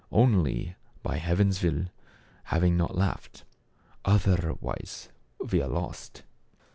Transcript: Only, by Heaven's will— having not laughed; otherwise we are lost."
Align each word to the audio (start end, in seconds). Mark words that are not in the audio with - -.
Only, 0.11 0.73
by 1.03 1.17
Heaven's 1.17 1.61
will— 1.61 1.85
having 2.45 2.75
not 2.75 2.95
laughed; 2.95 3.43
otherwise 4.03 5.09
we 5.51 5.61
are 5.61 5.67
lost." 5.69 6.23